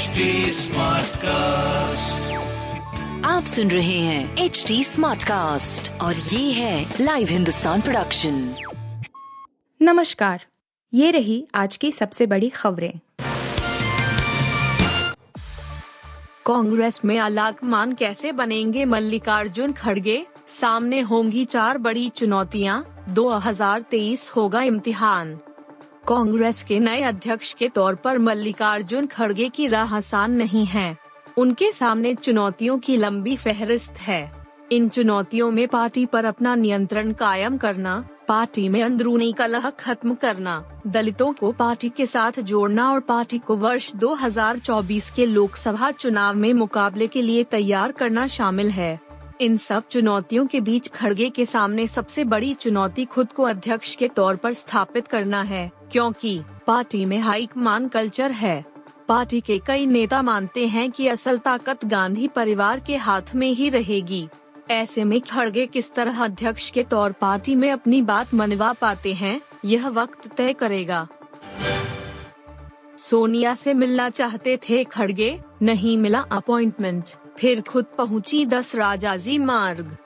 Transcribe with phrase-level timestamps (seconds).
[0.00, 0.06] HD
[1.16, 2.32] cast
[3.26, 8.54] आप सुन रहे हैं एच डी स्मार्ट कास्ट और ये है लाइव हिंदुस्तान प्रोडक्शन
[9.82, 10.44] नमस्कार
[10.94, 12.92] ये रही आज की सबसे बड़ी खबरें।
[16.46, 20.26] कांग्रेस में अलाकमान कैसे बनेंगे मल्लिकार्जुन खड़गे?
[20.60, 25.40] सामने होंगी चार बड़ी चुनौतियाँ 2023 होगा इम्तिहान।
[26.08, 30.96] कांग्रेस के नए अध्यक्ष के तौर पर मल्लिकार्जुन खड़गे की राह आसान नहीं है।
[31.38, 37.56] उनके सामने चुनौतियों की लंबी फहरिस्त है। इन चुनौतियों में पार्टी पर अपना नियंत्रण कायम
[37.56, 43.38] करना, पार्टी में अंदरूनी कलह खत्म करना, दलितों को पार्टी के साथ जोड़ना और पार्टी
[43.38, 49.09] को वर्ष 2024 के लोकसभा चुनाव में मुकाबले के लिए तैयार करना शामिल है।
[49.40, 54.08] इन सब चुनौतियों के बीच खड़गे के सामने सबसे बड़ी चुनौती खुद को अध्यक्ष के
[54.08, 58.64] तौर पर स्थापित करना है, क्योंकि पार्टी में हाईकमान कल्चर है।
[59.08, 63.68] पार्टी के कई नेता मानते हैं कि असल ताकत गांधी परिवार के हाथ में ही
[63.68, 64.28] रहेगी।
[64.70, 69.40] ऐसे में खड़गे किस तरह अध्यक्ष के तौर पार्टी में अपनी बात मनवा पाते हैं,
[69.64, 71.06] यह वक्त तय करेगा।
[72.98, 77.04] सोनिया से मिलना चाहते थे खड़गे, नहीं मिला अपॉइंटमेंट।
[77.40, 79.96] फिर खुद पहुँची दस राजाजी मार्ग।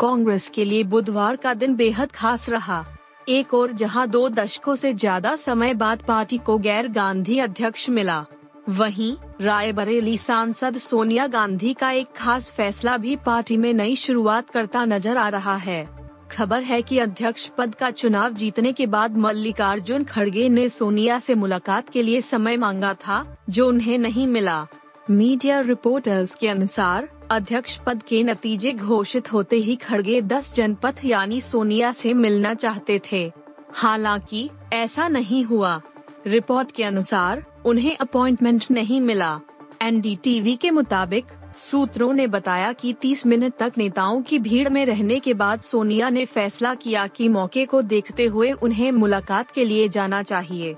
[0.00, 2.84] कांग्रेस के लिए बुधवार का दिन बेहद खास रहा।
[3.28, 8.24] एक और जहाँ दो दशकों से ज़्यादा समय बाद पार्टी को गैर गांधी अध्यक्ष मिला।
[8.68, 14.84] वहीं, रायबरेली सांसद सोनिया गांधी का एक खास फैसला भी पार्टी में नई शुरुआत करता
[14.84, 15.84] नज़र आ रहा है।
[16.30, 21.34] खबर है कि अध्यक्ष पद का चुनाव जीतने के बाद मल्लिकार्जुन खड़गे ने सोनिया से
[21.34, 24.66] मुलाकात के लिए समय मांगा था, जो उन्हें नहीं मिला।
[25.10, 31.40] मीडिया रिपोर्टर्स के अनुसार, अध्यक्ष पद के नतीजे घोषित होते ही खड़गे दस जनपद यानी
[31.40, 33.32] सोनिया से मिलना चाहते थे।
[33.72, 35.80] हालाँकि, ऐसा नहीं हुआ।
[36.26, 39.40] रिपोर्ट के अनुसार, उन्हें अपॉइंटमेंट नहीं मिला।
[39.82, 41.24] एनडीटीवी के मुताबिक,
[41.56, 46.08] सूत्रों ने बताया कि 30 मिनट तक नेताओं की भीड़ में रहने के बाद सोनिया
[46.08, 50.76] ने फैसला किया कि मौके को देखते हुए उन्हें मुलाकात के लिए जाना चाहिए।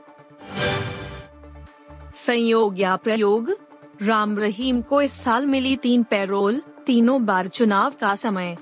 [2.15, 3.68] संयोग या प्रयोग?
[4.03, 8.57] राम रहीम को इस साल मिली तीन पैरोल, तीनों बार चुनाव का समय।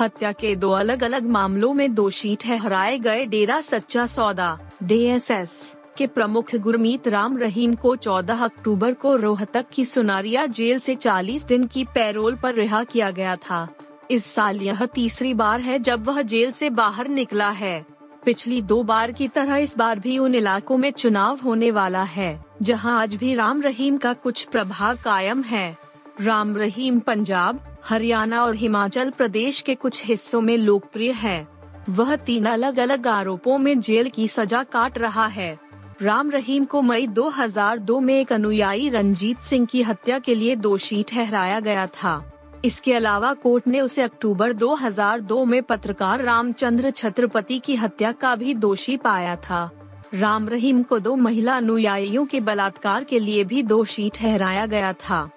[0.00, 6.06] हत्या के दो अलग अलग मामलों में दोषी ठहराए गए डेरा सच्चा सौदा, डीएसएस, के
[6.06, 11.66] प्रमुख गुरमीत राम रहीम को 14 अक्टूबर को रोहतक की सुनारिया जेल से 40 दिन
[11.66, 13.68] की पैरोल पर रिहा किया गया था।
[14.10, 17.86] इस साल यह तीसरी बार है जब वह जेल से बाहर निकला है।
[18.24, 22.45] पिछली दो बार की तरह इस बार भी उन इलाकों में चुनाव होने वाला है।
[22.62, 25.78] जहाँ आज भी राम रहीम का कुछ प्रभाव कायम है।
[26.20, 31.48] राम रहीम पंजाब, हरियाणा और हिमाचल प्रदेश के कुछ हिस्सों में लोकप्रिय है।
[31.88, 35.58] वह तीन अलग अलग आरोपों में जेल की सजा काट रहा है।
[36.02, 41.04] राम रहीम को मई 2002 में एक अनुयायी रंजीत सिंह की हत्या के लिए दोषी
[41.08, 42.32] ठहराया गया था।
[42.64, 48.54] इसके अलावा कोर्ट ने उसे अक्टूबर 2002 में पत्रकार रामचंद्र छत्रपति की हत्या का भी
[48.54, 49.70] दोषी पाया था।
[50.14, 55.30] राम रहीम को दो महिला अनुयायियों के बलात्कार के लिए भी दोषी ठहराया गया था।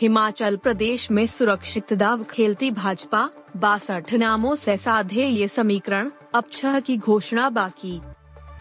[0.00, 6.80] हिमाचल प्रदेश में सुरक्षित दाव खेलती भाजपा, बासठ नामों से साधे ये समीकरण, अब छह
[6.80, 8.00] की घोषणा बाकी।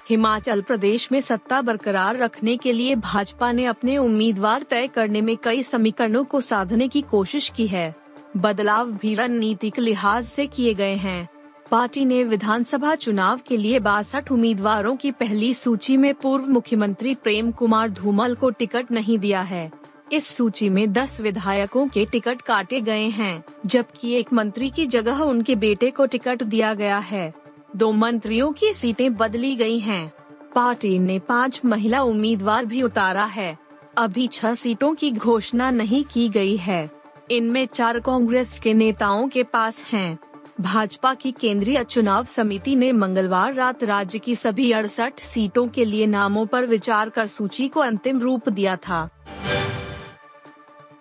[0.09, 5.37] हिमाचल प्रदेश में सत्ता बरकरार रखने के लिए भाजपा ने अपने उम्मीदवार तय करने में
[5.37, 7.95] कई समीकरणों को साधने की कोशिश की है।
[8.37, 11.29] बदलाव भी रणनीतिक लिहाज से किए गए हैं।
[11.73, 17.51] पार्टी ने विधानसभा चुनाव के लिए बासठ उम्मीदवारों की पहली सूची में पूर्व मुख्यमंत्री प्रेम
[17.51, 19.71] कुमार धूमल को टिकट नहीं दिया है
[20.11, 25.21] इस सूची में 10 विधायकों के टिकट काटे गए हैं, जबकि एक मंत्री की जगह
[25.21, 27.33] उनके बेटे को टिकट दिया गया है
[27.75, 30.11] दो मंत्रियों की सीटें बदली गई हैं।
[30.55, 33.57] पार्टी ने पाँच महिला उम्मीदवार भी उतारा है
[33.97, 36.89] अभी छह सीटों की घोषणा नहीं की गई है
[37.31, 43.53] इनमें चार कांग्रेस के नेताओं के पास हैं। भाजपा की केंद्रीय चुनाव समिति ने मंगलवार
[43.53, 48.19] रात राज्य की सभी अड़सठ सीटों के लिए नामों पर विचार कर सूची को अंतिम
[48.19, 49.09] रूप दिया था।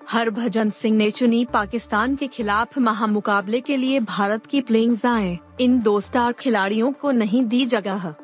[0.09, 5.81] हरभजन सिंह ने चुनी पाकिस्तान के खिलाफ महामुकाबले के लिए भारत की प्लेइंग जाए। इन
[5.81, 8.15] दो स्टार खिलाड़ियों को नहीं दी जगह।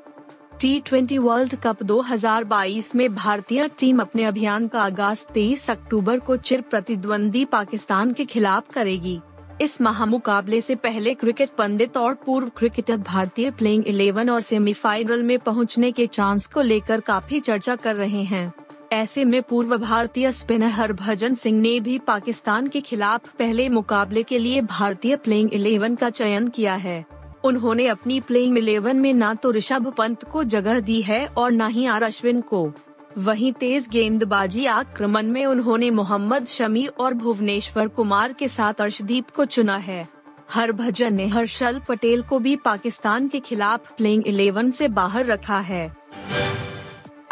[0.61, 6.37] टी ट्वेंटी वर्ल्ड कप 2022 में भारतीय टीम अपने अभियान का आगाज़ 23 अक्टूबर को
[6.37, 9.20] चिर प्रतिद्वंदी पाकिस्तान के खिलाफ करेगी।
[9.60, 15.38] इस महामुकाबले से पहले क्रिकेट पंडित और पूर्व क्रिकेटर भारतीय प्लेइंग 11 और सेमीफाइनल में
[15.38, 18.52] पहुँचने के चांस को लेकर काफ़ी चर्चा कर रहे हैं।
[18.93, 24.38] ऐसे में पूर्व भारतीय स्पिनर हरभजन सिंह ने भी पाकिस्तान के खिलाफ पहले मुकाबले के
[24.38, 27.04] लिए भारतीय प्लेइंग 11 का चयन किया है।
[27.44, 31.69] उन्होंने अपनी प्लेइंग 11 में न तो ऋषभ पंत को जगह दी है और न
[31.69, 32.72] ही आर अश्विन को।
[33.19, 39.44] वहीं तेज गेंदबाजी आक्रमण में उन्होंने मोहम्मद शमी और भुवनेश्वर कुमार के साथ अर्शदीप को
[39.44, 40.06] चुना है।
[40.50, 45.97] हरभजन ने हर्षल पटेल को भी पाकिस्तान के खिलाफ प्लेइंग इलेवन से बाहर रखा है।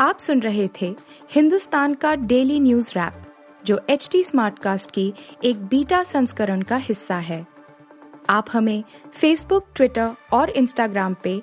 [0.01, 0.95] आप सुन रहे थे
[1.31, 3.23] हिंदुस्तान का डेली न्यूज़ रैप
[3.65, 5.13] जो एच टी स्मार्टकास्ट की
[5.45, 7.47] एक बीटा संस्करण का हिस्सा है।
[8.31, 8.85] आप हमें
[9.15, 11.43] फेसबुक ट्विटर और इंस्टाग्राम पे